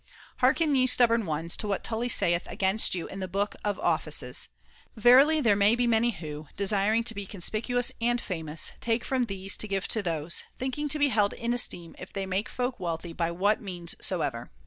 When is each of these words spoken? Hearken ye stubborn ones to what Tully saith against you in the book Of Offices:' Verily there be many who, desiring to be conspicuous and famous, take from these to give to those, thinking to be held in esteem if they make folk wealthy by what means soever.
Hearken 0.37 0.73
ye 0.73 0.87
stubborn 0.87 1.27
ones 1.27 1.55
to 1.57 1.67
what 1.67 1.83
Tully 1.83 2.09
saith 2.09 2.47
against 2.47 2.95
you 2.95 3.05
in 3.05 3.19
the 3.19 3.27
book 3.27 3.55
Of 3.63 3.77
Offices:' 3.79 4.49
Verily 4.95 5.41
there 5.41 5.55
be 5.55 5.85
many 5.85 6.09
who, 6.09 6.47
desiring 6.57 7.03
to 7.03 7.13
be 7.13 7.27
conspicuous 7.27 7.91
and 8.01 8.19
famous, 8.19 8.71
take 8.79 9.03
from 9.05 9.25
these 9.25 9.55
to 9.57 9.67
give 9.67 9.87
to 9.89 10.01
those, 10.01 10.43
thinking 10.57 10.89
to 10.89 10.97
be 10.97 11.09
held 11.09 11.33
in 11.33 11.53
esteem 11.53 11.95
if 11.99 12.11
they 12.11 12.25
make 12.25 12.49
folk 12.49 12.79
wealthy 12.79 13.13
by 13.13 13.29
what 13.29 13.61
means 13.61 13.93
soever. 14.01 14.49